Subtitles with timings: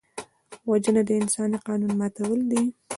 [0.69, 2.63] وژنه د انساني قانون ماتول دي